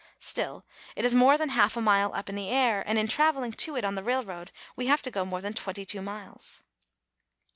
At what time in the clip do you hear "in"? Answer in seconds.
2.27-2.33, 2.97-3.05